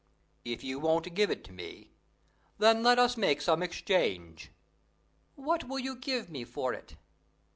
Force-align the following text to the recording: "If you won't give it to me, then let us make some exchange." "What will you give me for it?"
"If 0.43 0.63
you 0.63 0.79
won't 0.79 1.13
give 1.13 1.29
it 1.29 1.43
to 1.43 1.53
me, 1.53 1.91
then 2.57 2.81
let 2.81 2.97
us 2.97 3.17
make 3.17 3.39
some 3.39 3.61
exchange." 3.61 4.49
"What 5.35 5.65
will 5.65 5.77
you 5.77 5.95
give 5.95 6.27
me 6.27 6.43
for 6.43 6.73
it?" 6.73 6.95